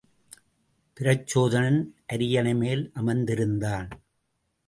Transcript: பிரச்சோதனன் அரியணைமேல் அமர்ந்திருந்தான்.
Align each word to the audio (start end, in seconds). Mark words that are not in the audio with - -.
பிரச்சோதனன் 0.97 1.79
அரியணைமேல் 2.13 2.83
அமர்ந்திருந்தான். 2.95 3.89